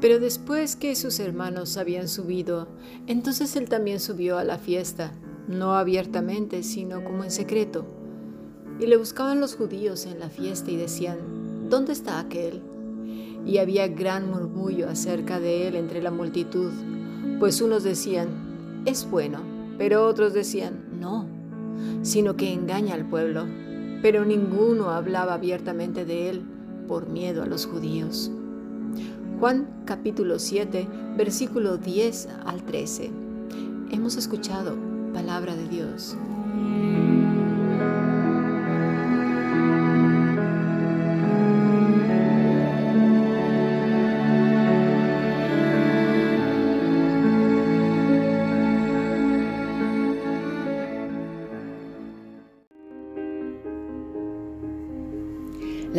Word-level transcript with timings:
Pero 0.00 0.20
después 0.20 0.76
que 0.76 0.94
sus 0.94 1.18
hermanos 1.18 1.76
habían 1.76 2.08
subido, 2.08 2.68
entonces 3.06 3.56
él 3.56 3.68
también 3.68 3.98
subió 3.98 4.38
a 4.38 4.44
la 4.44 4.58
fiesta, 4.58 5.12
no 5.48 5.74
abiertamente, 5.74 6.62
sino 6.62 7.02
como 7.02 7.24
en 7.24 7.32
secreto. 7.32 7.84
Y 8.78 8.86
le 8.86 8.96
buscaban 8.96 9.40
los 9.40 9.56
judíos 9.56 10.06
en 10.06 10.20
la 10.20 10.28
fiesta 10.28 10.70
y 10.70 10.76
decían, 10.76 11.68
¿dónde 11.68 11.92
está 11.92 12.20
aquel? 12.20 12.62
Y 13.44 13.58
había 13.58 13.88
gran 13.88 14.30
murmullo 14.30 14.88
acerca 14.88 15.40
de 15.40 15.66
él 15.66 15.74
entre 15.74 16.00
la 16.00 16.12
multitud, 16.12 16.70
pues 17.40 17.60
unos 17.60 17.82
decían, 17.82 18.82
es 18.86 19.08
bueno, 19.10 19.40
pero 19.78 20.06
otros 20.06 20.32
decían, 20.32 20.86
no, 21.00 21.26
sino 22.02 22.36
que 22.36 22.52
engaña 22.52 22.94
al 22.94 23.08
pueblo. 23.08 23.46
Pero 24.02 24.24
ninguno 24.24 24.90
hablaba 24.90 25.34
abiertamente 25.34 26.04
de 26.04 26.30
él 26.30 26.42
por 26.86 27.08
miedo 27.08 27.42
a 27.42 27.46
los 27.46 27.66
judíos. 27.66 28.30
Juan 29.40 29.68
capítulo 29.84 30.38
7, 30.38 30.88
versículo 31.16 31.76
10 31.76 32.28
al 32.44 32.62
13. 32.62 33.10
Hemos 33.90 34.16
escuchado 34.16 34.76
palabra 35.12 35.54
de 35.56 35.68
Dios. 35.68 36.16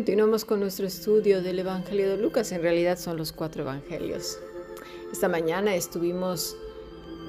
Continuamos 0.00 0.46
con 0.46 0.60
nuestro 0.60 0.86
estudio 0.86 1.42
del 1.42 1.58
Evangelio 1.58 2.08
de 2.08 2.16
Lucas. 2.16 2.52
En 2.52 2.62
realidad 2.62 2.98
son 2.98 3.18
los 3.18 3.32
cuatro 3.32 3.64
Evangelios. 3.64 4.38
Esta 5.12 5.28
mañana 5.28 5.74
estuvimos 5.74 6.56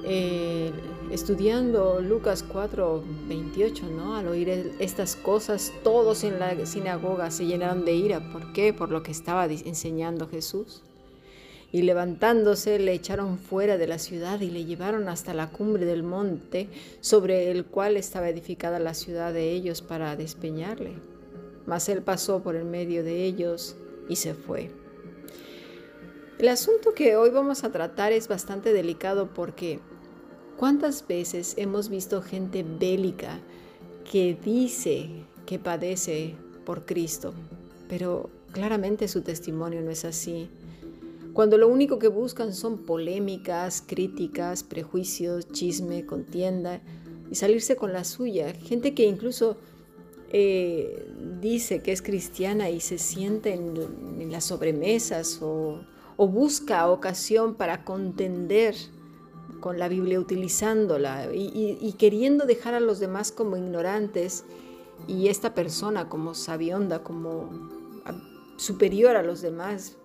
eh, 0.06 0.72
estudiando 1.12 2.00
Lucas 2.00 2.46
4, 2.50 3.04
28, 3.28 3.88
¿no? 3.90 4.16
Al 4.16 4.30
oír 4.30 4.72
estas 4.80 5.18
cosas, 5.18 5.74
todos 5.84 6.24
en 6.24 6.40
la 6.40 6.66
sinagoga 6.66 7.30
se 7.30 7.46
llenaron 7.46 7.84
de 7.84 7.92
ira. 7.92 8.32
¿Por 8.32 8.54
qué? 8.54 8.72
Por 8.72 8.90
lo 8.90 9.04
que 9.04 9.12
estaba 9.12 9.48
enseñando 9.48 10.30
Jesús. 10.30 10.82
Y 11.74 11.82
levantándose 11.82 12.80
le 12.80 12.94
echaron 12.94 13.38
fuera 13.38 13.78
de 13.78 13.88
la 13.88 14.00
ciudad 14.00 14.40
y 14.40 14.50
le 14.50 14.64
llevaron 14.64 15.10
hasta 15.10 15.34
la 15.34 15.50
cumbre 15.50 15.84
del 15.84 16.04
monte 16.04 16.70
sobre 17.02 17.52
el 17.52 17.66
cual 17.66 17.98
estaba 17.98 18.30
edificada 18.30 18.80
la 18.80 18.94
ciudad 18.94 19.34
de 19.34 19.52
ellos 19.52 19.82
para 19.82 20.16
despeñarle. 20.16 21.11
Mas 21.66 21.90
él 21.90 22.02
pasó 22.02 22.42
por 22.42 22.56
el 22.56 22.66
medio 22.66 23.04
de 23.04 23.26
ellos 23.26 23.76
y 24.10 24.16
se 24.16 24.34
fue. 24.34 24.72
El 26.40 26.48
asunto 26.48 26.94
que 26.96 27.16
hoy 27.16 27.30
vamos 27.30 27.64
a 27.64 27.72
tratar 27.72 28.14
es 28.14 28.28
bastante 28.28 28.74
delicado 28.74 29.34
porque 29.34 29.80
¿cuántas 30.58 31.08
veces 31.08 31.54
hemos 31.58 31.90
visto 31.90 32.22
gente 32.22 32.64
bélica 32.64 33.40
que 34.12 34.38
dice 34.44 35.10
que 35.46 35.60
padece 35.60 36.36
por 36.66 36.86
Cristo, 36.86 37.34
pero 37.88 38.30
claramente 38.52 39.08
su 39.08 39.22
testimonio 39.22 39.82
no 39.82 39.92
es 39.92 40.04
así? 40.04 40.50
Cuando 41.34 41.58
lo 41.58 41.68
único 41.70 41.98
que 42.00 42.10
buscan 42.10 42.54
son 42.54 42.80
polémicas, 42.80 43.82
críticas, 43.86 44.64
prejuicios, 44.64 45.48
chisme, 45.48 46.06
contienda 46.06 46.82
y 47.30 47.36
salirse 47.36 47.78
con 47.78 47.94
la 47.94 48.04
suya. 48.04 48.54
Gente 48.54 48.94
que 48.94 49.06
incluso 49.06 49.58
eh, 50.34 51.08
dice 51.40 51.82
que 51.82 51.92
es 51.92 52.02
cristiana 52.02 52.70
y 52.70 52.80
se 52.80 52.98
siente 52.98 53.54
en 53.54 54.32
las 54.32 54.46
sobremesas 54.46 55.40
o 55.42 55.82
busca 56.18 56.90
ocasión 56.90 57.56
para 57.56 57.84
contender 57.84 58.76
con 59.62 59.80
la 59.80 59.88
Biblia 59.88 60.20
utilizándola 60.20 61.30
y, 61.34 61.96
queriendo 61.98 62.46
dejar 62.46 62.74
a 62.74 62.82
los 62.82 63.00
demás 63.00 63.32
como 63.32 63.56
ignorantes 63.56 64.44
y 65.08 65.28
esta 65.28 65.54
persona 65.54 66.10
como 66.10 66.34
sabionda, 66.34 67.04
como 67.04 67.50
superior 68.58 69.16
a 69.16 69.24
los 69.24 69.42
demás, 69.42 69.96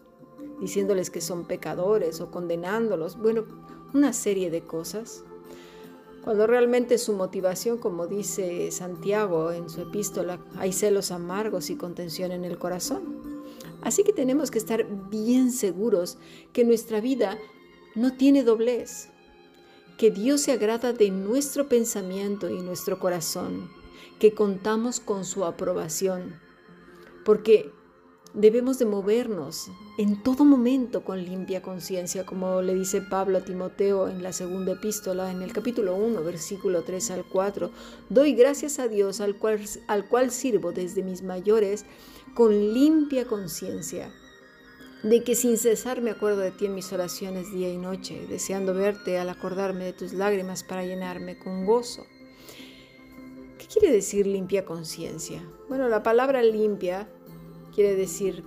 diciéndoles 0.61 1.11
que 1.11 1.21
son 1.21 1.47
pecadores 1.47 2.21
o 2.21 2.31
condenándolos, 2.31 3.19
bueno, 3.19 3.45
una 3.93 4.13
serie 4.13 4.51
de 4.51 4.63
cosas. 4.63 5.25
Cuando 6.27 6.49
realmente 6.49 6.99
su 6.99 7.13
motivación, 7.13 7.79
como 7.79 8.09
dice 8.09 8.73
Santiago 8.73 9.53
en 9.53 9.71
su 9.71 9.83
epístola, 9.83 10.41
hay 10.57 10.73
celos 10.73 11.13
amargos 11.13 11.71
y 11.71 11.77
contención 11.77 12.33
en 12.33 12.45
el 12.45 12.59
corazón. 12.59 13.45
Así 13.81 14.03
que 14.03 14.13
tenemos 14.13 14.51
que 14.51 14.59
estar 14.59 14.85
bien 15.09 15.53
seguros 15.53 16.19
que 16.53 16.65
nuestra 16.65 17.01
vida 17.01 17.39
no 17.95 18.17
tiene 18.17 18.43
doblez, 18.43 19.09
que 19.99 20.11
Dios 20.11 20.41
se 20.41 20.51
agrada 20.51 20.93
de 20.93 21.13
nuestro 21.13 21.69
pensamiento 21.69 22.51
y 22.51 22.61
nuestro 22.61 22.99
corazón, 22.99 23.71
que 24.19 24.35
contamos 24.35 24.99
con 24.99 25.25
su 25.25 25.45
aprobación, 25.45 26.41
porque 27.25 27.71
debemos 28.37 28.79
de 28.79 28.85
movernos 28.85 29.71
en 29.97 30.23
todo 30.23 30.45
momento 30.45 31.03
con 31.03 31.25
limpia 31.25 31.63
conciencia, 31.63 32.27
como 32.27 32.61
le 32.61 32.75
dice 32.75 33.01
Pablo 33.01 33.39
a 33.39 33.45
Timoteo 33.45 34.09
en 34.09 34.23
la 34.23 34.33
segunda 34.33 34.73
epístola, 34.73 35.31
en 35.31 35.41
el 35.41 35.55
capítulo 35.55 35.97
1, 35.97 36.23
versículo 36.23 36.83
3 36.83 37.13
al 37.13 37.25
4. 37.25 37.71
Doy 38.11 38.35
gracias 38.35 38.79
a 38.79 38.89
Dios 38.89 39.23
al 39.23 39.37
cual, 39.37 39.61
al 39.89 40.07
cual 40.07 40.31
sirvo 40.31 40.73
desde 40.73 41.03
mis 41.03 41.23
mayores 41.23 41.87
con 42.35 42.53
limpia 42.75 43.27
conciencia, 43.27 44.13
de 45.03 45.25
que 45.25 45.35
sin 45.35 45.57
cesar 45.57 46.03
me 46.03 46.11
acuerdo 46.11 46.43
de 46.43 46.51
ti 46.51 46.67
en 46.67 46.75
mis 46.75 46.93
oraciones 46.93 47.51
día 47.51 47.73
y 47.73 47.79
noche, 47.79 48.27
deseando 48.29 48.75
verte 48.75 49.19
al 49.19 49.31
acordarme 49.31 49.87
de 49.87 49.93
tus 49.95 50.13
lágrimas 50.13 50.63
para 50.63 50.85
llenarme 50.85 51.39
con 51.39 51.65
gozo. 51.65 52.05
¿Qué 53.57 53.67
quiere 53.67 53.91
decir 53.91 54.27
limpia 54.27 54.67
conciencia? 54.67 55.43
Bueno, 55.71 55.89
la 55.89 56.03
palabra 56.03 56.43
limpia 56.43 57.09
quiere 57.77 57.95
decir 57.95 58.43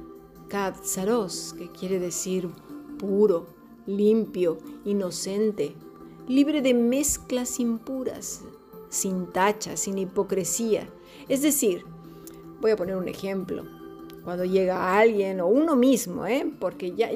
katsaros, 0.48 1.54
que 1.56 1.70
quiere 1.70 2.00
decir 2.00 2.50
puro, 2.98 3.46
limpio, 3.86 4.58
inocente, 4.86 5.76
libre 6.28 6.64
de 6.64 6.74
mezclas 6.74 7.60
impuras, 7.60 8.42
sin 8.90 9.28
tacha, 9.28 9.78
sin 9.78 10.00
hipocresía. 10.00 10.90
Es 11.28 11.44
decir, 11.44 11.86
voy 12.60 12.72
a 12.72 12.76
poner 12.76 12.96
un 12.96 13.08
ejemplo 13.08 13.66
cuando 14.24 14.46
llega 14.46 14.98
alguien 14.98 15.42
o 15.42 15.48
uno 15.48 15.76
mismo, 15.76 16.26
¿eh? 16.26 16.52
porque 16.60 16.96
ya, 16.96 17.10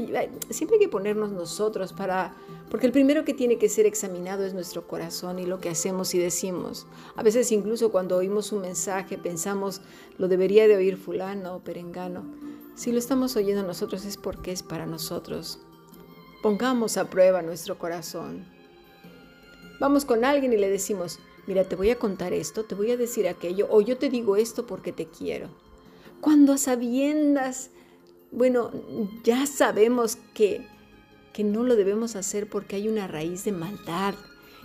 siempre 0.51 0.77
hay 0.77 0.83
que 0.83 0.89
ponernos 0.89 1.31
nosotros 1.31 1.93
para, 1.93 2.35
porque 2.73 2.87
el 2.87 2.91
primero 2.91 3.23
que 3.23 3.35
tiene 3.35 3.59
que 3.59 3.69
ser 3.69 3.85
examinado 3.85 4.43
es 4.43 4.55
nuestro 4.55 4.87
corazón 4.87 5.37
y 5.37 5.45
lo 5.45 5.59
que 5.59 5.69
hacemos 5.69 6.15
y 6.15 6.17
decimos. 6.17 6.87
A 7.15 7.21
veces 7.21 7.51
incluso 7.51 7.91
cuando 7.91 8.17
oímos 8.17 8.51
un 8.51 8.61
mensaje 8.61 9.19
pensamos, 9.19 9.81
lo 10.17 10.27
debería 10.27 10.67
de 10.67 10.75
oír 10.75 10.97
fulano 10.97 11.57
o 11.57 11.59
perengano. 11.59 12.25
Si 12.73 12.91
lo 12.91 12.97
estamos 12.97 13.35
oyendo 13.35 13.61
nosotros 13.61 14.05
es 14.05 14.17
porque 14.17 14.51
es 14.51 14.63
para 14.63 14.87
nosotros. 14.87 15.59
Pongamos 16.41 16.97
a 16.97 17.11
prueba 17.11 17.43
nuestro 17.43 17.77
corazón. 17.77 18.47
Vamos 19.79 20.05
con 20.05 20.25
alguien 20.25 20.51
y 20.53 20.57
le 20.57 20.71
decimos, 20.71 21.19
mira, 21.45 21.65
te 21.65 21.75
voy 21.75 21.91
a 21.91 21.99
contar 21.99 22.33
esto, 22.33 22.63
te 22.63 22.73
voy 22.73 22.89
a 22.89 22.97
decir 22.97 23.27
aquello, 23.27 23.67
o 23.69 23.81
yo 23.81 23.97
te 23.97 24.09
digo 24.09 24.35
esto 24.35 24.65
porque 24.65 24.91
te 24.91 25.05
quiero 25.05 25.49
cuando 26.23 26.53
a 26.53 26.57
sabiendas, 26.57 27.69
bueno, 28.31 28.71
ya 29.25 29.45
sabemos 29.45 30.15
que, 30.33 30.65
que 31.33 31.43
no 31.43 31.63
lo 31.63 31.75
debemos 31.75 32.15
hacer 32.15 32.47
porque 32.47 32.75
hay 32.75 32.87
una 32.87 33.07
raíz 33.07 33.43
de 33.43 33.51
maldad 33.51 34.15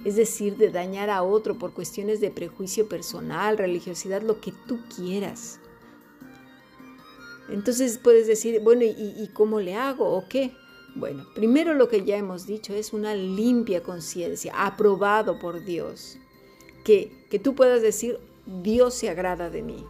es 0.04 0.16
decir, 0.16 0.56
de 0.56 0.70
dañar 0.70 1.10
a 1.10 1.22
otro 1.22 1.58
por 1.58 1.72
cuestiones 1.72 2.20
de 2.20 2.30
prejuicio 2.30 2.88
personal, 2.88 3.58
religiosidad, 3.58 4.22
lo 4.22 4.40
que 4.40 4.52
tú 4.66 4.78
quieras. 4.94 5.58
Entonces 7.48 7.98
puedes 7.98 8.26
decir, 8.26 8.60
bueno, 8.62 8.82
¿y, 8.84 9.28
cómo 9.32 9.60
le 9.60 9.74
hago 9.74 10.06
o 10.06 10.28
qué? 10.28 10.52
Bueno, 10.94 11.26
primero 11.34 11.74
lo 11.74 11.88
que 11.88 12.04
ya 12.04 12.16
hemos 12.16 12.46
dicho 12.46 12.74
es 12.74 12.92
una 12.92 13.14
limpia 13.14 13.82
conciencia, 13.82 14.52
aprobado 14.54 15.38
por 15.38 15.64
Dios. 15.64 16.18
Que, 16.84 17.10
que 17.30 17.38
tú 17.38 17.54
puedas 17.54 17.82
decir, 17.82 18.18
Dios 18.62 18.94
se 18.94 19.08
agrada 19.08 19.50
de 19.50 19.62
mí. 19.62 19.84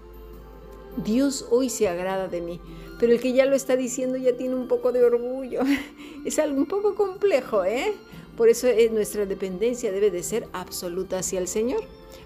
Dios 0.96 1.46
hoy 1.50 1.70
se 1.70 1.88
agrada 1.88 2.28
de 2.28 2.40
mí. 2.40 2.60
Pero 2.98 3.12
el 3.12 3.20
que 3.20 3.32
ya 3.32 3.46
lo 3.46 3.54
está 3.54 3.76
diciendo 3.76 4.16
ya 4.16 4.36
tiene 4.36 4.54
un 4.54 4.68
poco 4.68 4.92
de 4.92 5.04
orgullo. 5.04 5.62
Es 6.24 6.38
algo 6.38 6.58
un 6.58 6.66
poco 6.66 6.94
complejo, 6.94 7.64
¿eh? 7.64 7.94
Por 8.36 8.48
eso 8.48 8.66
es, 8.66 8.90
nuestra 8.90 9.24
dependencia 9.24 9.92
debe 9.92 10.10
de 10.10 10.22
ser 10.22 10.48
absoluta 10.52 11.18
hacia 11.18 11.38
el 11.38 11.48
Señor. 11.48 11.80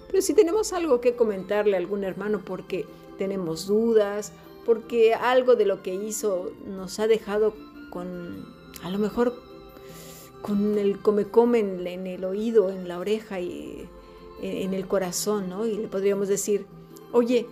Pero 0.09 0.23
si 0.23 0.35
tenemos 0.35 0.73
algo 0.73 1.01
que 1.01 1.15
comentarle 1.15 1.77
a 1.77 1.79
algún 1.79 2.05
hermano 2.05 2.41
porque 2.45 2.87
tenemos 3.19 3.67
dudas, 3.67 4.33
porque 4.65 5.15
algo 5.15 5.57
de 5.57 5.67
lo 5.67 5.83
que 5.83 5.95
hizo 5.95 6.53
nos 6.67 6.99
ha 7.01 7.07
dejado 7.07 7.55
con, 7.91 8.47
a 8.83 8.91
lo 8.91 8.99
mejor, 8.99 9.35
con 10.41 10.79
el 10.79 10.99
come-come 11.01 11.61
en, 11.61 12.07
el 12.07 12.25
oído, 12.25 12.71
en 12.71 12.89
la 12.89 12.99
oreja 12.99 13.41
y 13.41 13.89
en 14.43 14.75
el 14.75 14.87
corazón, 14.87 15.49
¿no? 15.49 15.67
Y 15.67 15.77
le 15.77 15.89
podríamos 15.89 16.29
decir, 16.29 16.67
oye, 17.13 17.47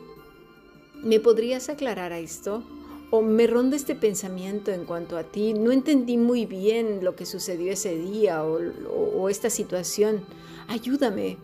¿me 1.03 1.21
podrías 1.21 1.69
aclarar 1.69 2.13
a 2.13 2.19
esto? 2.19 2.63
o 3.11 3.23
me 3.23 3.47
ronda 3.49 3.77
este 3.77 3.97
pensamiento 3.97 4.71
en 4.71 4.85
cuanto 4.85 5.19
a 5.19 5.25
ti, 5.25 5.53
no 5.53 5.73
entendí 5.73 6.17
muy 6.17 6.47
bien 6.47 7.05
lo 7.05 7.17
que 7.17 7.27
sucedió 7.27 7.73
ese 7.73 7.97
día 7.97 8.45
o, 8.45 9.29
esta 9.29 9.51
situación, 9.51 10.25
ayúdame, 10.69 11.37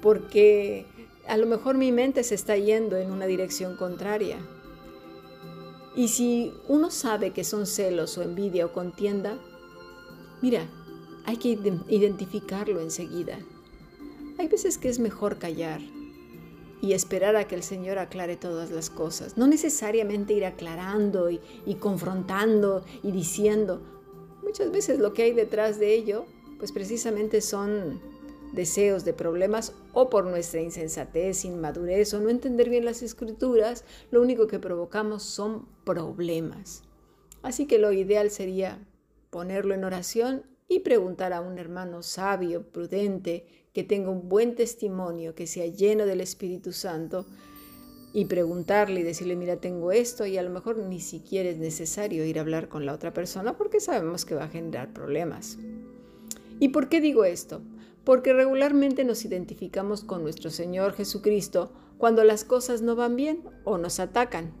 porque 0.00 0.84
a 1.28 1.36
lo 1.36 1.46
mejor 1.46 1.76
mi 1.76 1.92
mente 1.92 2.24
se 2.24 2.34
está 2.34 2.56
yendo 2.56 2.96
en 2.96 3.12
una 3.12 3.26
dirección 3.26 3.76
contraria. 3.76 4.38
Y 5.94 6.08
si 6.08 6.52
uno 6.68 6.90
sabe 6.90 7.30
que 7.30 7.44
son 7.44 7.66
celos 7.66 8.18
o 8.18 8.22
envidia 8.22 8.66
o 8.66 8.72
contienda, 8.72 9.38
mira, 10.40 10.68
hay 11.24 11.36
que 11.36 11.56
identificarlo 11.88 12.80
enseguida. 12.80 13.38
Hay 14.38 14.48
veces 14.48 14.78
que 14.78 14.88
es 14.88 14.98
mejor 14.98 15.38
callar 15.38 15.80
y 16.82 16.94
esperar 16.94 17.36
a 17.36 17.46
que 17.46 17.54
el 17.54 17.62
Señor 17.62 17.98
aclare 17.98 18.36
todas 18.36 18.72
las 18.72 18.90
cosas. 18.90 19.38
No 19.38 19.46
necesariamente 19.46 20.34
ir 20.34 20.44
aclarando 20.44 21.30
y, 21.30 21.40
confrontando 21.78 22.84
y 23.04 23.12
diciendo. 23.12 23.80
Muchas 24.42 24.72
veces 24.72 24.98
lo 24.98 25.14
que 25.14 25.22
hay 25.22 25.32
detrás 25.32 25.78
de 25.78 25.94
ello, 25.94 26.26
pues 26.58 26.72
precisamente 26.72 27.40
son 27.40 28.00
deseos 28.52 29.04
de 29.04 29.14
problemas 29.14 29.72
o 29.92 30.10
por 30.10 30.24
nuestra 30.24 30.60
insensatez, 30.60 31.44
inmadurez 31.44 32.12
o 32.14 32.20
no 32.20 32.28
entender 32.28 32.68
bien 32.68 32.84
las 32.84 33.02
escrituras, 33.02 33.84
lo 34.10 34.20
único 34.20 34.48
que 34.48 34.58
provocamos 34.58 35.22
son 35.22 35.68
problemas. 35.84 36.82
Así 37.42 37.66
que 37.66 37.78
lo 37.78 37.92
ideal 37.92 38.30
sería 38.32 38.84
ponerlo 39.30 39.72
en 39.74 39.84
oración 39.84 40.51
y 40.72 40.80
preguntar 40.80 41.32
a 41.32 41.40
un 41.40 41.58
hermano 41.58 42.02
sabio, 42.02 42.62
prudente, 42.62 43.46
que 43.72 43.84
tenga 43.84 44.10
un 44.10 44.28
buen 44.28 44.54
testimonio, 44.54 45.34
que 45.34 45.46
sea 45.46 45.66
lleno 45.66 46.06
del 46.06 46.20
Espíritu 46.20 46.72
Santo, 46.72 47.26
y 48.14 48.26
preguntarle 48.26 49.00
y 49.00 49.02
decirle, 49.04 49.36
mira, 49.36 49.56
tengo 49.56 49.92
esto, 49.92 50.26
y 50.26 50.36
a 50.38 50.42
lo 50.42 50.50
mejor 50.50 50.78
ni 50.78 51.00
siquiera 51.00 51.48
es 51.48 51.58
necesario 51.58 52.24
ir 52.24 52.38
a 52.38 52.42
hablar 52.42 52.68
con 52.68 52.84
la 52.86 52.92
otra 52.92 53.12
persona 53.12 53.56
porque 53.56 53.80
sabemos 53.80 54.24
que 54.24 54.34
va 54.34 54.44
a 54.44 54.48
generar 54.48 54.92
problemas. 54.92 55.58
¿Y 56.58 56.68
por 56.68 56.88
qué 56.88 57.00
digo 57.00 57.24
esto? 57.24 57.62
Porque 58.04 58.32
regularmente 58.32 59.04
nos 59.04 59.24
identificamos 59.24 60.04
con 60.04 60.22
nuestro 60.22 60.50
Señor 60.50 60.94
Jesucristo 60.94 61.72
cuando 61.98 62.24
las 62.24 62.44
cosas 62.44 62.82
no 62.82 62.96
van 62.96 63.16
bien 63.16 63.42
o 63.64 63.78
nos 63.78 64.00
atacan, 64.00 64.52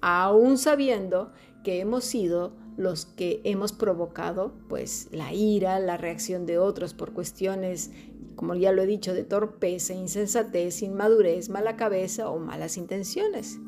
aún 0.00 0.58
sabiendo 0.58 1.32
que 1.64 1.80
hemos 1.80 2.04
sido 2.04 2.54
los 2.76 3.06
que 3.06 3.40
hemos 3.44 3.72
provocado 3.72 4.54
pues 4.68 5.08
la 5.12 5.32
ira, 5.32 5.78
la 5.78 5.96
reacción 5.96 6.46
de 6.46 6.58
otros 6.58 6.94
por 6.94 7.12
cuestiones 7.12 7.90
como 8.34 8.54
ya 8.54 8.72
lo 8.72 8.82
he 8.82 8.86
dicho, 8.86 9.14
de 9.14 9.24
torpeza, 9.24 9.94
insensatez, 9.94 10.82
inmadurez, 10.82 11.48
mala 11.48 11.76
cabeza 11.76 12.30
o 12.30 12.38
malas 12.38 12.76
intenciones. 12.76 13.58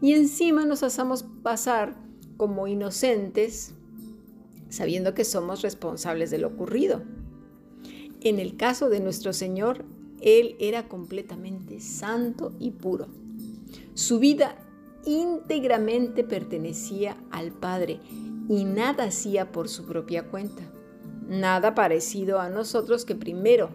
Y 0.00 0.14
encima 0.14 0.64
nos 0.64 0.82
hacemos 0.82 1.24
pasar 1.42 1.96
como 2.36 2.66
inocentes, 2.66 3.74
sabiendo 4.68 5.14
que 5.14 5.24
somos 5.24 5.62
responsables 5.62 6.30
de 6.30 6.38
lo 6.38 6.48
ocurrido. 6.48 7.02
En 8.22 8.38
el 8.38 8.56
caso 8.56 8.88
de 8.88 9.00
nuestro 9.00 9.32
Señor, 9.32 9.84
Él 10.20 10.56
era 10.58 10.88
completamente 10.88 11.80
santo 11.80 12.52
y 12.58 12.70
puro. 12.70 13.08
Su 13.94 14.18
vida 14.18 14.56
íntegramente 15.04 16.24
pertenecía 16.24 17.16
al 17.30 17.52
Padre 17.52 18.00
y 18.48 18.64
nada 18.64 19.04
hacía 19.04 19.52
por 19.52 19.68
su 19.68 19.84
propia 19.84 20.24
cuenta. 20.24 20.62
Nada 21.28 21.74
parecido 21.74 22.40
a 22.40 22.48
nosotros 22.48 23.04
que 23.04 23.14
primero 23.14 23.70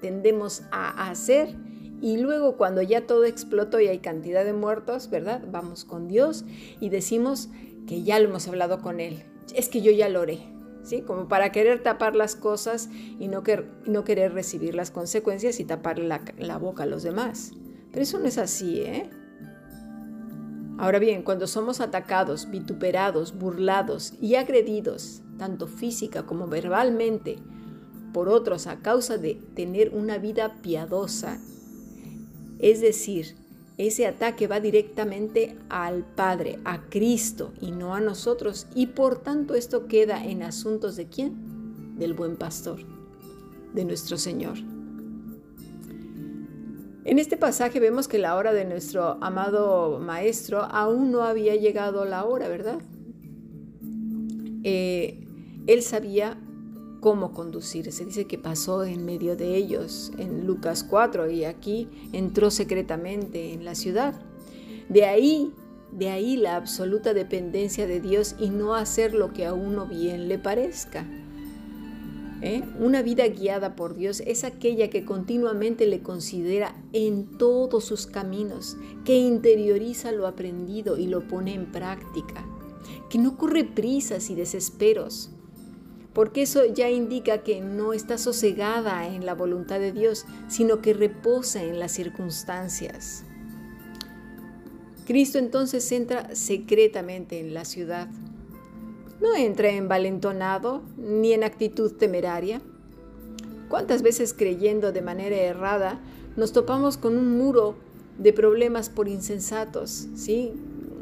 tendemos 0.00 0.62
a 0.70 1.08
hacer 1.08 1.54
y 2.00 2.18
luego 2.18 2.56
cuando 2.56 2.82
ya 2.82 3.06
todo 3.06 3.24
explotó 3.24 3.80
y 3.80 3.88
hay 3.88 3.98
cantidad 3.98 4.44
de 4.44 4.52
muertos, 4.52 5.08
¿verdad? 5.08 5.42
Vamos 5.50 5.84
con 5.84 6.08
Dios 6.08 6.44
y 6.80 6.90
decimos 6.90 7.48
que 7.86 8.02
ya 8.02 8.18
lo 8.18 8.28
hemos 8.28 8.48
hablado 8.48 8.80
con 8.80 9.00
Él. 9.00 9.24
Es 9.54 9.68
que 9.68 9.80
yo 9.80 9.92
ya 9.92 10.08
lo 10.08 10.20
oré, 10.20 10.40
¿sí? 10.82 11.02
Como 11.02 11.28
para 11.28 11.52
querer 11.52 11.82
tapar 11.82 12.16
las 12.16 12.36
cosas 12.36 12.90
y 13.18 13.28
no, 13.28 13.42
querer 13.42 14.32
recibir 14.34 14.74
las 14.74 14.90
consecuencias 14.90 15.60
y 15.60 15.64
tapar 15.64 15.98
la, 15.98 16.22
la 16.38 16.58
boca 16.58 16.82
a 16.82 16.86
los 16.86 17.02
demás. 17.02 17.52
Pero 17.92 18.02
eso 18.02 18.18
no 18.18 18.26
es 18.26 18.38
así, 18.38 18.82
¿eh? 18.82 19.08
Ahora 20.78 20.98
bien, 20.98 21.22
cuando 21.22 21.46
somos 21.46 21.80
atacados, 21.80 22.50
vituperados, 22.50 23.38
burlados 23.38 24.12
y 24.20 24.34
agredidos, 24.34 25.22
tanto 25.38 25.66
física 25.66 26.26
como 26.26 26.48
verbalmente, 26.48 27.38
por 28.12 28.28
otros 28.28 28.66
a 28.66 28.80
causa 28.80 29.16
de 29.16 29.34
tener 29.54 29.94
una 29.94 30.18
vida 30.18 30.56
piadosa. 30.62 31.38
Es 32.58 32.80
decir, 32.80 33.36
ese 33.78 34.06
ataque 34.06 34.46
va 34.46 34.60
directamente 34.60 35.58
al 35.68 36.04
Padre, 36.04 36.58
a 36.64 36.88
Cristo 36.88 37.52
y 37.60 37.72
no 37.72 37.94
a 37.94 38.00
nosotros. 38.00 38.66
Y 38.74 38.88
por 38.88 39.18
tanto 39.18 39.54
esto 39.54 39.86
queda 39.86 40.24
en 40.24 40.42
asuntos 40.42 40.96
de 40.96 41.06
quién? 41.06 41.98
Del 41.98 42.14
buen 42.14 42.36
pastor, 42.36 42.80
de 43.74 43.84
nuestro 43.84 44.16
Señor. 44.16 44.75
En 47.06 47.20
este 47.20 47.36
pasaje 47.36 47.78
vemos 47.78 48.08
que 48.08 48.18
la 48.18 48.34
hora 48.34 48.52
de 48.52 48.64
nuestro 48.64 49.16
amado 49.22 50.00
Maestro 50.00 50.64
aún 50.64 51.12
no 51.12 51.22
había 51.22 51.54
llegado 51.54 52.04
la 52.04 52.24
hora, 52.24 52.48
¿verdad? 52.48 52.80
Eh, 54.64 55.24
él 55.68 55.82
sabía 55.82 56.36
cómo 56.98 57.30
conducir. 57.30 57.92
Se 57.92 58.04
dice 58.04 58.24
que 58.24 58.38
pasó 58.38 58.82
en 58.82 59.04
medio 59.04 59.36
de 59.36 59.54
ellos 59.54 60.10
en 60.18 60.48
Lucas 60.48 60.82
4 60.82 61.30
y 61.30 61.44
aquí 61.44 61.88
entró 62.12 62.50
secretamente 62.50 63.52
en 63.52 63.64
la 63.64 63.76
ciudad. 63.76 64.20
De 64.88 65.04
ahí, 65.04 65.52
de 65.92 66.10
ahí 66.10 66.36
la 66.36 66.56
absoluta 66.56 67.14
dependencia 67.14 67.86
de 67.86 68.00
Dios 68.00 68.34
y 68.40 68.50
no 68.50 68.74
hacer 68.74 69.14
lo 69.14 69.32
que 69.32 69.46
a 69.46 69.52
uno 69.54 69.86
bien 69.86 70.26
le 70.26 70.40
parezca. 70.40 71.06
¿Eh? 72.42 72.62
Una 72.78 73.00
vida 73.00 73.26
guiada 73.28 73.76
por 73.76 73.94
Dios 73.94 74.22
es 74.26 74.44
aquella 74.44 74.90
que 74.90 75.06
continuamente 75.06 75.86
le 75.86 76.02
considera 76.02 76.76
en 76.92 77.38
todos 77.38 77.84
sus 77.84 78.06
caminos, 78.06 78.76
que 79.04 79.16
interioriza 79.16 80.12
lo 80.12 80.26
aprendido 80.26 80.98
y 80.98 81.06
lo 81.06 81.26
pone 81.26 81.54
en 81.54 81.72
práctica, 81.72 82.44
que 83.08 83.18
no 83.18 83.38
corre 83.38 83.64
prisas 83.64 84.28
y 84.28 84.34
desesperos, 84.34 85.30
porque 86.12 86.42
eso 86.42 86.64
ya 86.66 86.90
indica 86.90 87.42
que 87.42 87.60
no 87.60 87.94
está 87.94 88.18
sosegada 88.18 89.06
en 89.08 89.24
la 89.24 89.34
voluntad 89.34 89.80
de 89.80 89.92
Dios, 89.92 90.26
sino 90.48 90.82
que 90.82 90.94
reposa 90.94 91.62
en 91.62 91.78
las 91.78 91.92
circunstancias. 91.92 93.24
Cristo 95.06 95.38
entonces 95.38 95.90
entra 95.92 96.34
secretamente 96.34 97.38
en 97.38 97.54
la 97.54 97.64
ciudad. 97.64 98.08
No 99.20 99.34
entra 99.34 99.70
envalentonado 99.70 100.82
ni 100.98 101.32
en 101.32 101.44
actitud 101.44 101.92
temeraria. 101.92 102.60
¿Cuántas 103.68 104.02
veces 104.02 104.34
creyendo 104.34 104.92
de 104.92 105.02
manera 105.02 105.36
errada 105.36 106.00
nos 106.36 106.52
topamos 106.52 106.96
con 106.96 107.16
un 107.16 107.36
muro 107.38 107.76
de 108.18 108.32
problemas 108.32 108.90
por 108.90 109.08
insensatos? 109.08 110.06
¿sí? 110.14 110.52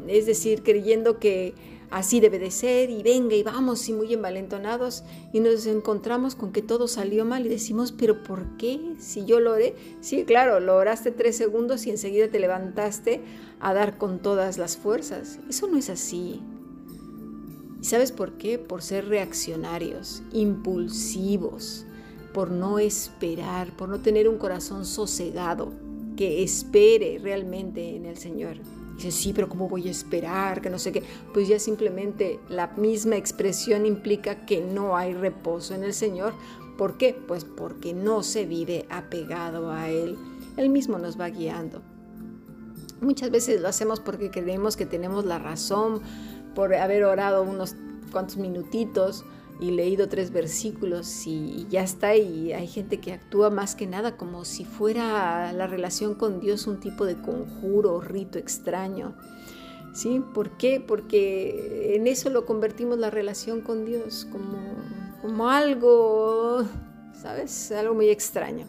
Es 0.07 0.25
decir, 0.25 0.63
creyendo 0.63 1.19
que 1.19 1.53
así 1.91 2.19
debe 2.19 2.39
de 2.39 2.51
ser 2.51 2.89
y 2.89 3.03
venga 3.03 3.35
y 3.35 3.43
vamos 3.43 3.87
y 3.89 3.93
muy 3.93 4.13
envalentonados 4.13 5.03
y 5.33 5.39
nos 5.39 5.65
encontramos 5.65 6.35
con 6.35 6.51
que 6.51 6.61
todo 6.61 6.87
salió 6.87 7.25
mal 7.25 7.45
y 7.45 7.49
decimos, 7.49 7.91
pero 7.91 8.23
¿por 8.23 8.57
qué? 8.57 8.79
Si 8.97 9.25
yo 9.25 9.39
lo 9.39 9.51
oré, 9.51 9.75
sí, 10.01 10.23
claro, 10.23 10.59
lo 10.59 10.75
oraste 10.75 11.11
tres 11.11 11.37
segundos 11.37 11.85
y 11.85 11.91
enseguida 11.91 12.29
te 12.29 12.39
levantaste 12.39 13.21
a 13.59 13.73
dar 13.73 13.97
con 13.97 14.19
todas 14.19 14.57
las 14.57 14.77
fuerzas. 14.77 15.39
Eso 15.49 15.67
no 15.67 15.77
es 15.77 15.89
así. 15.89 16.41
¿Y 17.85 17.87
sabes 17.87 18.11
por 18.11 18.31
qué? 18.39 18.57
Por 18.57 18.81
ser 18.81 19.09
reaccionarios, 19.09 20.23
impulsivos, 20.33 21.85
por 22.33 22.49
no 22.49 22.79
esperar, 22.79 23.77
por 23.77 23.89
no 23.89 23.99
tener 23.99 24.27
un 24.27 24.39
corazón 24.39 24.85
sosegado, 24.85 25.71
que 26.17 26.41
espere 26.41 27.19
realmente 27.21 27.95
en 27.95 28.07
el 28.07 28.17
Señor. 28.17 28.57
Dice, 28.95 29.11
sí, 29.11 29.33
pero 29.33 29.47
¿cómo 29.47 29.69
voy 29.69 29.87
a 29.87 29.91
esperar? 29.91 30.61
Que 30.61 30.71
no 30.71 30.79
sé 30.79 30.91
qué. 30.91 31.03
Pues 31.31 31.47
ya 31.47 31.59
simplemente 31.59 32.39
la 32.49 32.69
misma 32.75 33.17
expresión 33.17 33.85
implica 33.85 34.47
que 34.47 34.61
no 34.61 34.97
hay 34.97 35.13
reposo 35.13 35.75
en 35.75 35.83
el 35.83 35.93
Señor. 35.93 36.33
¿Por 36.79 36.97
qué? 36.97 37.15
Pues 37.27 37.45
porque 37.45 37.93
no 37.93 38.23
se 38.23 38.47
vive 38.47 38.87
apegado 38.89 39.69
a 39.69 39.91
Él. 39.91 40.17
Él 40.57 40.69
mismo 40.69 40.97
nos 40.97 41.19
va 41.19 41.29
guiando. 41.29 41.83
Muchas 42.99 43.29
veces 43.29 43.61
lo 43.61 43.67
hacemos 43.67 43.99
porque 43.99 44.31
creemos 44.31 44.75
que 44.75 44.87
tenemos 44.87 45.25
la 45.25 45.37
razón 45.37 46.01
por 46.55 46.73
haber 46.73 47.03
orado 47.03 47.43
unos 47.43 47.75
cuantos 48.11 48.37
minutitos 48.37 49.25
y 49.59 49.71
leído 49.71 50.09
tres 50.09 50.31
versículos 50.31 51.27
y, 51.27 51.67
ya 51.69 51.83
está. 51.83 52.15
Y 52.15 52.53
hay 52.53 52.67
gente 52.67 52.99
que 52.99 53.13
actúa 53.13 53.49
más 53.49 53.75
que 53.75 53.87
nada 53.87 54.17
como 54.17 54.45
si 54.45 54.65
fuera 54.65 55.53
la 55.53 55.67
relación 55.67 56.15
con 56.15 56.39
Dios 56.39 56.67
un 56.67 56.79
tipo 56.79 57.05
de 57.05 57.15
conjuro, 57.15 58.01
rito 58.01 58.39
extraño. 58.39 59.15
¿Sí? 59.93 60.21
¿Por 60.33 60.57
qué? 60.57 60.83
Porque 60.85 61.95
en 61.95 62.07
eso 62.07 62.29
lo 62.29 62.45
convertimos 62.45 62.97
la 62.97 63.09
relación 63.09 63.61
con 63.61 63.85
Dios 63.85 64.27
como, 64.29 64.57
como 65.21 65.49
algo, 65.49 66.65
¿sabes? 67.13 67.71
Algo 67.71 67.93
muy 67.95 68.09
extraño. 68.09 68.65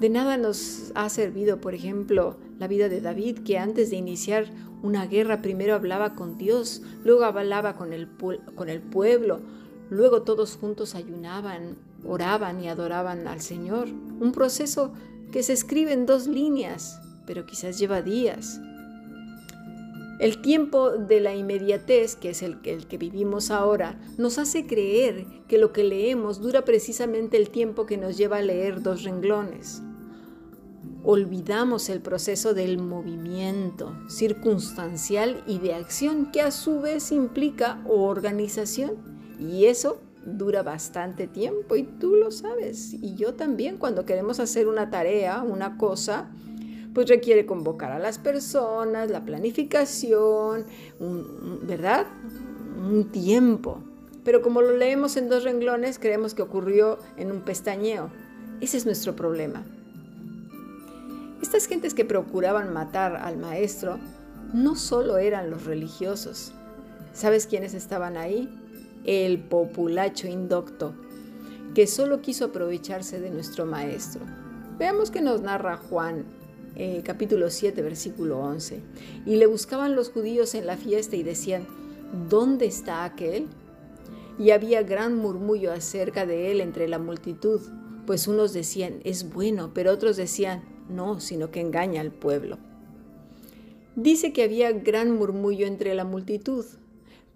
De 0.00 0.08
nada 0.08 0.38
nos 0.38 0.90
ha 0.94 1.08
servido, 1.10 1.60
por 1.60 1.74
ejemplo, 1.74 2.38
la 2.62 2.68
vida 2.68 2.88
de 2.88 3.00
David, 3.00 3.40
que 3.40 3.58
antes 3.58 3.90
de 3.90 3.96
iniciar 3.96 4.46
una 4.84 5.06
guerra 5.06 5.42
primero 5.42 5.74
hablaba 5.74 6.14
con 6.14 6.38
Dios, 6.38 6.80
luego 7.02 7.24
hablaba 7.24 7.74
con 7.74 7.92
el, 7.92 8.08
con 8.54 8.68
el 8.68 8.80
pueblo, 8.80 9.40
luego 9.90 10.22
todos 10.22 10.54
juntos 10.54 10.94
ayunaban, 10.94 11.76
oraban 12.06 12.62
y 12.62 12.68
adoraban 12.68 13.26
al 13.26 13.40
Señor. 13.40 13.88
Un 13.88 14.30
proceso 14.30 14.92
que 15.32 15.42
se 15.42 15.54
escribe 15.54 15.92
en 15.92 16.06
dos 16.06 16.28
líneas, 16.28 17.00
pero 17.26 17.46
quizás 17.46 17.80
lleva 17.80 18.00
días. 18.00 18.60
El 20.20 20.40
tiempo 20.40 20.90
de 20.90 21.18
la 21.18 21.34
inmediatez, 21.34 22.14
que 22.14 22.30
es 22.30 22.42
el, 22.44 22.58
el, 22.62 22.86
que 22.86 22.96
vivimos 22.96 23.50
ahora, 23.50 23.98
nos 24.18 24.38
hace 24.38 24.68
creer 24.68 25.26
que 25.48 25.58
lo 25.58 25.72
que 25.72 25.82
leemos 25.82 26.40
dura 26.40 26.64
precisamente 26.64 27.38
el 27.38 27.50
tiempo 27.50 27.86
que 27.86 27.96
nos 27.96 28.16
lleva 28.16 28.36
a 28.36 28.42
leer 28.42 28.82
dos 28.82 29.02
renglones 29.02 29.82
olvidamos 31.04 31.88
el 31.88 32.00
proceso 32.00 32.54
del 32.54 32.78
movimiento 32.78 33.92
circunstancial 34.08 35.42
y 35.46 35.58
de 35.58 35.74
acción 35.74 36.30
que 36.30 36.40
a 36.40 36.50
su 36.50 36.80
vez 36.80 37.12
implica 37.12 37.82
organización. 37.88 38.92
Y 39.38 39.66
eso 39.66 39.98
dura 40.24 40.62
bastante 40.62 41.26
tiempo 41.26 41.76
y 41.76 41.82
tú 41.82 42.14
lo 42.16 42.30
sabes. 42.30 42.94
Y 42.94 43.14
yo 43.16 43.34
también 43.34 43.78
cuando 43.78 44.04
queremos 44.06 44.38
hacer 44.38 44.68
una 44.68 44.90
tarea, 44.90 45.42
una 45.42 45.76
cosa, 45.76 46.30
pues 46.94 47.08
requiere 47.08 47.46
convocar 47.46 47.90
a 47.90 47.98
las 47.98 48.18
personas, 48.18 49.10
la 49.10 49.24
planificación, 49.24 50.66
¿verdad? 51.62 52.06
Un 52.78 53.10
tiempo. 53.10 53.82
Pero 54.24 54.40
como 54.40 54.62
lo 54.62 54.76
leemos 54.76 55.16
en 55.16 55.28
dos 55.28 55.42
renglones, 55.42 55.98
creemos 55.98 56.34
que 56.34 56.42
ocurrió 56.42 56.98
en 57.16 57.32
un 57.32 57.40
pestañeo. 57.40 58.10
Ese 58.60 58.76
es 58.76 58.86
nuestro 58.86 59.16
problema. 59.16 59.64
Estas 61.42 61.66
gentes 61.66 61.92
que 61.92 62.04
procuraban 62.04 62.72
matar 62.72 63.16
al 63.16 63.36
maestro 63.36 63.98
no 64.54 64.76
solo 64.76 65.18
eran 65.18 65.50
los 65.50 65.64
religiosos. 65.64 66.52
¿Sabes 67.12 67.46
quiénes 67.46 67.74
estaban 67.74 68.16
ahí? 68.16 68.48
El 69.04 69.40
populacho 69.40 70.28
indocto, 70.28 70.94
que 71.74 71.88
solo 71.88 72.22
quiso 72.22 72.46
aprovecharse 72.46 73.20
de 73.20 73.30
nuestro 73.30 73.66
maestro. 73.66 74.22
Veamos 74.78 75.10
que 75.10 75.20
nos 75.20 75.42
narra 75.42 75.76
Juan 75.76 76.24
eh, 76.76 77.02
capítulo 77.04 77.50
7, 77.50 77.82
versículo 77.82 78.38
11. 78.38 78.80
Y 79.26 79.36
le 79.36 79.46
buscaban 79.46 79.96
los 79.96 80.10
judíos 80.10 80.54
en 80.54 80.66
la 80.66 80.76
fiesta 80.76 81.16
y 81.16 81.24
decían, 81.24 81.66
¿dónde 82.30 82.66
está 82.66 83.04
aquel? 83.04 83.48
Y 84.38 84.50
había 84.50 84.82
gran 84.82 85.16
murmullo 85.16 85.72
acerca 85.72 86.24
de 86.24 86.52
él 86.52 86.60
entre 86.60 86.88
la 86.88 86.98
multitud, 86.98 87.60
pues 88.06 88.28
unos 88.28 88.52
decían, 88.52 89.00
es 89.04 89.32
bueno, 89.32 89.72
pero 89.74 89.92
otros 89.92 90.16
decían, 90.16 90.71
no, 90.88 91.20
sino 91.20 91.50
que 91.50 91.60
engaña 91.60 92.00
al 92.00 92.12
pueblo. 92.12 92.58
Dice 93.96 94.32
que 94.32 94.42
había 94.42 94.72
gran 94.72 95.16
murmullo 95.16 95.66
entre 95.66 95.94
la 95.94 96.04
multitud, 96.04 96.64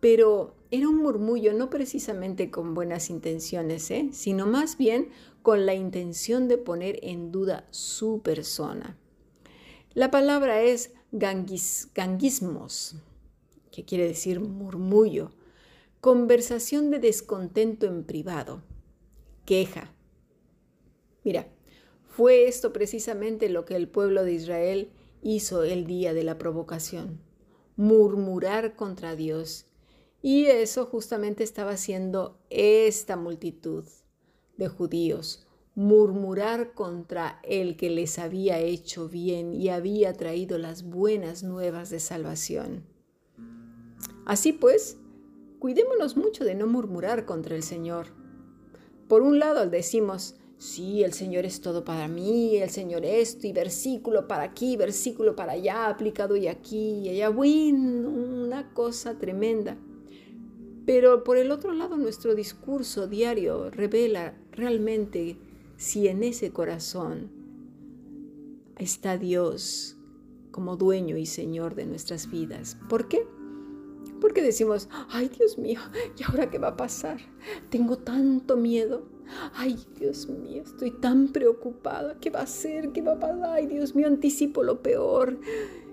pero 0.00 0.54
era 0.70 0.88
un 0.88 0.96
murmullo 0.96 1.52
no 1.52 1.70
precisamente 1.70 2.50
con 2.50 2.74
buenas 2.74 3.10
intenciones, 3.10 3.90
¿eh? 3.90 4.08
sino 4.12 4.46
más 4.46 4.78
bien 4.78 5.10
con 5.42 5.66
la 5.66 5.74
intención 5.74 6.48
de 6.48 6.58
poner 6.58 6.98
en 7.02 7.30
duda 7.30 7.66
su 7.70 8.20
persona. 8.22 8.96
La 9.94 10.10
palabra 10.10 10.62
es 10.62 10.92
ganguismos, 11.12 12.96
que 13.70 13.84
quiere 13.84 14.06
decir 14.06 14.40
murmullo, 14.40 15.30
conversación 16.00 16.90
de 16.90 16.98
descontento 16.98 17.86
en 17.86 18.04
privado, 18.04 18.62
queja. 19.44 19.92
Mira, 21.24 21.48
fue 22.16 22.48
esto 22.48 22.72
precisamente 22.72 23.50
lo 23.50 23.66
que 23.66 23.76
el 23.76 23.88
pueblo 23.88 24.24
de 24.24 24.32
Israel 24.32 24.90
hizo 25.20 25.64
el 25.64 25.84
día 25.84 26.14
de 26.14 26.24
la 26.24 26.38
provocación, 26.38 27.20
murmurar 27.76 28.74
contra 28.74 29.14
Dios. 29.14 29.66
Y 30.22 30.46
eso 30.46 30.86
justamente 30.86 31.44
estaba 31.44 31.72
haciendo 31.72 32.38
esta 32.48 33.18
multitud 33.18 33.84
de 34.56 34.66
judíos, 34.66 35.46
murmurar 35.74 36.72
contra 36.72 37.38
el 37.42 37.76
que 37.76 37.90
les 37.90 38.18
había 38.18 38.60
hecho 38.60 39.10
bien 39.10 39.52
y 39.52 39.68
había 39.68 40.14
traído 40.14 40.56
las 40.56 40.84
buenas 40.84 41.42
nuevas 41.42 41.90
de 41.90 42.00
salvación. 42.00 42.86
Así 44.24 44.54
pues, 44.54 44.96
cuidémonos 45.58 46.16
mucho 46.16 46.46
de 46.46 46.54
no 46.54 46.66
murmurar 46.66 47.26
contra 47.26 47.54
el 47.54 47.62
Señor. 47.62 48.06
Por 49.06 49.20
un 49.20 49.38
lado 49.38 49.68
decimos, 49.68 50.36
Sí, 50.58 51.02
el 51.02 51.12
Señor 51.12 51.44
es 51.44 51.60
todo 51.60 51.84
para 51.84 52.08
mí, 52.08 52.56
el 52.56 52.70
Señor 52.70 53.04
esto 53.04 53.46
y 53.46 53.52
versículo 53.52 54.26
para 54.26 54.44
aquí, 54.44 54.76
versículo 54.76 55.36
para 55.36 55.52
allá, 55.52 55.88
aplicado 55.88 56.34
y 56.36 56.48
aquí 56.48 57.00
y 57.00 57.08
allá. 57.10 57.28
Bueno, 57.28 58.08
una 58.08 58.72
cosa 58.72 59.18
tremenda. 59.18 59.76
Pero 60.86 61.24
por 61.24 61.36
el 61.36 61.50
otro 61.50 61.72
lado, 61.72 61.98
nuestro 61.98 62.34
discurso 62.34 63.06
diario 63.06 63.70
revela 63.70 64.34
realmente 64.52 65.36
si 65.76 66.08
en 66.08 66.22
ese 66.22 66.52
corazón 66.52 67.30
está 68.78 69.18
Dios 69.18 69.96
como 70.50 70.76
dueño 70.76 71.18
y 71.18 71.26
Señor 71.26 71.74
de 71.74 71.84
nuestras 71.84 72.30
vidas. 72.30 72.78
¿Por 72.88 73.08
qué? 73.08 73.26
Porque 74.20 74.40
decimos, 74.40 74.88
ay 75.10 75.28
Dios 75.28 75.58
mío, 75.58 75.80
¿y 76.18 76.22
ahora 76.22 76.48
qué 76.48 76.58
va 76.58 76.68
a 76.68 76.76
pasar? 76.76 77.18
Tengo 77.68 77.98
tanto 77.98 78.56
miedo. 78.56 79.15
Ay 79.54 79.76
Dios 79.98 80.28
mío, 80.28 80.62
estoy 80.62 80.90
tan 80.90 81.28
preocupada. 81.28 82.16
¿Qué 82.20 82.30
va 82.30 82.40
a 82.40 82.46
ser? 82.46 82.90
¿Qué 82.90 83.02
va 83.02 83.12
a 83.12 83.20
pasar? 83.20 83.50
Ay 83.50 83.66
Dios 83.66 83.94
mío, 83.94 84.06
anticipo 84.06 84.62
lo 84.62 84.82
peor. 84.82 85.38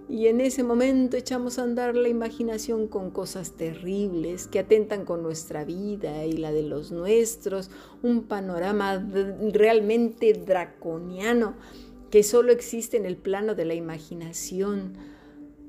Y 0.10 0.28
en 0.28 0.42
ese 0.42 0.63
momento 0.63 1.16
echamos 1.16 1.58
a 1.58 1.63
andar 1.63 1.96
la 1.96 2.10
imaginación 2.10 2.88
con 2.88 3.10
cosas 3.10 3.52
terribles 3.54 4.48
que 4.48 4.60
atentan 4.60 5.06
con 5.06 5.24
nuestra 5.24 5.63
vida 5.63 6.25
y 6.25 6.34
la 6.34 6.52
de 6.52 6.63
los 6.63 6.92
nuestros, 6.92 7.72
un 8.02 8.24
panorama 8.24 9.04
realmente 9.54 10.34
draconiano 10.34 11.56
que 12.12 12.22
solo 12.22 12.52
existe 12.52 12.98
en 12.98 13.06
el 13.06 13.18
plano 13.18 13.56
de 13.56 13.66
la 13.66 13.74
imaginación 13.74 14.94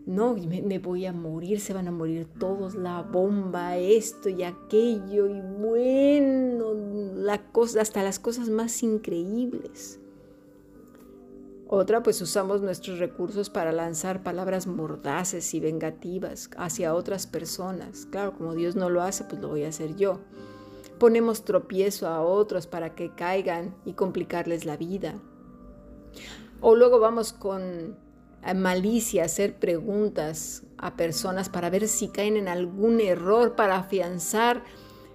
no, 0.06 0.34
me, 0.34 0.78
voy 0.78 1.06
a 1.06 1.12
morir, 1.12 1.60
se 1.60 1.72
van 1.72 1.88
a 1.88 1.92
morir 1.92 2.26
todos, 2.38 2.74
la 2.74 3.00
bomba, 3.00 3.78
esto 3.78 4.28
y 4.28 4.42
aquello, 4.42 5.26
y 5.28 5.40
bueno, 5.40 6.74
la 7.14 7.50
cosa, 7.52 7.80
hasta 7.80 8.02
las 8.02 8.18
cosas 8.18 8.50
más 8.50 8.82
increíbles. 8.82 9.98
Otra, 11.66 12.02
pues 12.02 12.20
usamos 12.20 12.60
nuestros 12.60 12.98
recursos 12.98 13.48
para 13.48 13.72
lanzar 13.72 14.22
palabras 14.22 14.66
mordaces 14.66 15.54
y 15.54 15.60
vengativas 15.60 16.50
hacia 16.58 16.94
otras 16.94 17.26
personas. 17.26 18.06
Claro, 18.06 18.34
como 18.36 18.54
Dios 18.54 18.76
no 18.76 18.90
lo 18.90 19.00
hace, 19.00 19.24
pues 19.24 19.40
lo 19.40 19.48
voy 19.48 19.64
a 19.64 19.70
hacer 19.70 19.96
yo. 19.96 20.20
Ponemos 20.98 21.46
tropiezo 21.46 22.06
a 22.08 22.20
otros 22.20 22.66
para 22.66 22.94
que 22.94 23.14
caigan 23.14 23.74
y 23.86 23.94
complicarles 23.94 24.66
la 24.66 24.76
vida. 24.76 25.18
O 26.60 26.76
luego 26.76 27.00
vamos 27.00 27.32
con 27.32 27.96
malicia, 28.52 29.24
hacer 29.24 29.58
preguntas 29.58 30.64
a 30.76 30.96
personas 30.96 31.48
para 31.48 31.70
ver 31.70 31.88
si 31.88 32.08
caen 32.08 32.36
en 32.36 32.48
algún 32.48 33.00
error, 33.00 33.56
para 33.56 33.76
afianzar 33.76 34.62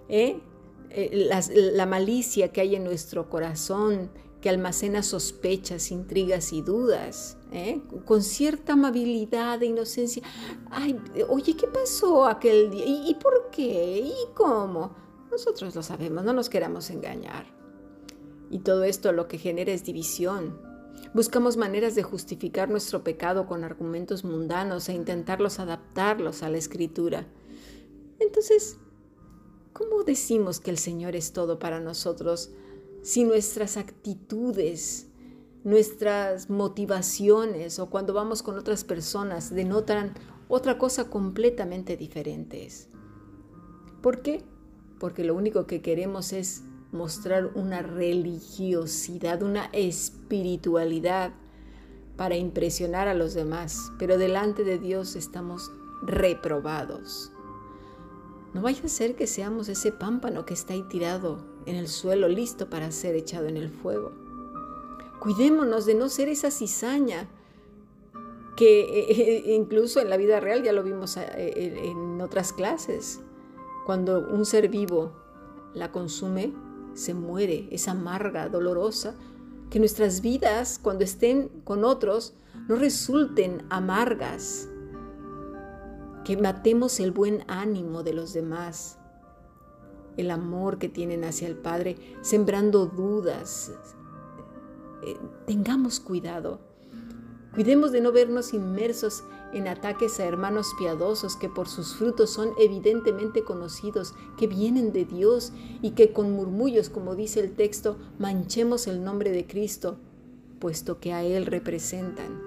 ¿eh? 0.08 0.40
Eh, 0.90 1.30
la 1.74 1.86
malicia 1.86 2.52
que 2.52 2.62
hay 2.62 2.76
en 2.76 2.84
nuestro 2.84 3.30
corazón, 3.30 4.10
que 4.42 4.50
almacena 4.50 5.04
sospechas, 5.04 5.92
intrigas 5.92 6.54
y 6.54 6.62
dudas, 6.62 7.38
¿eh? 7.52 7.82
con 8.06 8.24
cierta 8.24 8.74
amabilidad 8.74 9.62
e 9.62 9.68
inocencia. 9.68 10.24
Ay, 10.72 11.00
oye, 11.28 11.56
¿qué 11.56 11.68
pasó 11.68 12.26
aquel 12.26 12.72
día? 12.72 12.86
¿Y, 12.86 13.12
¿Y 13.12 13.16
por 13.16 13.50
qué? 13.52 14.00
¿Y 14.00 14.34
cómo? 14.34 14.96
Nosotros 15.30 15.76
lo 15.76 15.84
sabemos, 15.84 16.24
no 16.24 16.34
nos 16.34 16.50
queramos 16.50 16.90
engañar. 16.90 17.46
Y 18.50 18.60
todo 18.60 18.84
esto 18.84 19.12
lo 19.12 19.28
que 19.28 19.38
genera 19.38 19.72
es 19.72 19.84
división. 19.84 20.69
Buscamos 21.14 21.58
maneras 21.58 21.96
de 21.96 22.04
justificar 22.04 22.70
nuestro 22.70 23.04
pecado 23.04 23.48
con 23.48 23.64
argumentos 23.64 24.24
mundanos 24.24 24.90
e 24.90 24.94
intentarlos 24.94 25.60
adaptarlos 25.60 26.44
a 26.44 26.50
la 26.50 26.58
escritura. 26.58 27.28
Entonces, 28.20 28.78
¿cómo 29.74 30.04
decimos 30.04 30.60
que 30.60 30.70
el 30.70 30.78
Señor 30.78 31.16
es 31.16 31.34
todo 31.34 31.58
para 31.58 31.80
nosotros 31.80 32.52
si 33.02 33.24
nuestras 33.24 33.78
actitudes, 33.78 35.08
nuestras 35.64 36.50
motivaciones 36.50 37.80
o 37.80 37.90
cuando 37.90 38.14
vamos 38.14 38.44
con 38.44 38.58
otras 38.58 38.84
personas 38.84 39.54
denotan 39.54 40.14
otra 40.48 40.78
cosa 40.78 41.10
completamente 41.10 41.98
diferente? 41.98 42.68
¿Por 44.02 44.22
qué? 44.22 44.44
Porque 45.00 45.24
lo 45.24 45.34
único 45.34 45.66
que 45.66 45.82
queremos 45.82 46.34
es 46.34 46.64
mostrar 46.92 47.52
una 47.56 47.82
religiosidad, 47.82 49.44
una 49.44 49.66
espiritualidad 49.74 51.34
para 52.18 52.36
impresionar 52.36 53.08
a 53.08 53.14
los 53.14 53.34
demás, 53.34 53.92
pero 53.98 54.18
delante 54.18 54.64
de 54.64 54.78
Dios 54.78 55.16
estamos 55.16 55.72
reprobados. 56.02 57.32
No 58.54 58.62
vaya 58.62 58.84
a 58.86 58.90
ser 58.90 59.16
que 59.16 59.28
seamos 59.28 59.70
ese 59.70 59.92
pámpano 59.92 60.46
que 60.46 60.54
está 60.54 60.74
ahí 60.74 60.84
tirado 60.90 61.46
en 61.66 61.76
el 61.76 61.88
suelo, 61.88 62.28
listo 62.28 62.70
para 62.70 62.92
ser 62.92 63.16
echado 63.16 63.48
en 63.48 63.58
el 63.58 63.70
fuego. 63.70 64.12
Cuidémonos 65.20 65.86
de 65.86 65.94
no 65.94 66.10
ser 66.10 66.30
esa 66.30 66.50
cizaña 66.50 67.30
que 68.56 68.82
eh, 68.82 69.06
eh, 69.12 69.56
incluso 69.56 70.02
en 70.02 70.10
la 70.10 70.18
vida 70.18 70.40
real 70.40 70.64
ya 70.64 70.74
lo 70.74 70.84
vimos 70.84 71.16
eh, 71.18 71.24
en 71.84 72.20
otras 72.20 72.52
clases. 72.52 73.22
Cuando 73.86 74.28
un 74.28 74.46
ser 74.46 74.68
vivo 74.68 75.14
la 75.74 75.92
consume, 75.92 76.54
se 76.94 77.14
muere, 77.14 77.68
es 77.72 77.88
amarga, 77.88 78.50
dolorosa, 78.50 79.16
que 79.70 79.80
nuestras 79.80 80.22
vidas 80.22 80.80
cuando 80.82 81.04
estén 81.04 81.50
con 81.64 81.84
otros 81.84 82.34
no 82.68 82.76
resulten 82.76 83.64
amargas, 83.70 84.68
que 86.24 86.38
matemos 86.38 87.00
el 87.00 87.12
buen 87.12 87.44
ánimo 87.48 88.04
de 88.04 88.14
los 88.14 88.34
demás, 88.34 88.98
el 90.18 90.32
amor 90.32 90.78
que 90.78 90.90
tienen 90.90 91.24
hacia 91.24 91.48
el 91.48 91.56
Padre, 91.56 91.98
sembrando 92.22 92.86
dudas. 92.86 93.72
Eh, 95.04 95.18
tengamos 95.46 96.00
cuidado. 96.00 96.60
Cuidemos 97.54 97.92
de 97.92 98.02
no 98.02 98.12
vernos 98.12 98.54
inmersos 98.54 99.24
en 99.54 99.68
ataques 99.68 100.20
a 100.20 100.26
hermanos 100.26 100.74
piadosos 100.78 101.36
que 101.36 101.50
por 101.50 101.68
sus 101.68 101.96
frutos 101.96 102.30
son 102.30 102.54
evidentemente 102.60 103.44
conocidos, 103.44 104.14
que 104.38 104.48
vienen 104.48 104.94
de 104.94 105.06
Dios 105.06 105.52
y 105.82 105.92
que 105.92 106.14
con 106.14 106.32
murmullos, 106.32 106.90
como 106.90 107.16
dice 107.16 107.40
el 107.40 107.56
texto, 107.56 107.98
manchemos 108.20 108.88
el 108.88 109.04
nombre 109.04 109.32
de 109.32 109.48
Cristo, 109.48 109.98
puesto 110.60 111.00
que 111.00 111.14
a 111.14 111.24
Él 111.24 111.46
representan. 111.46 112.42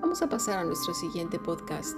Vamos 0.00 0.22
a 0.22 0.28
pasar 0.28 0.58
a 0.58 0.64
nuestro 0.64 0.94
siguiente 0.94 1.38
podcast. 1.38 1.96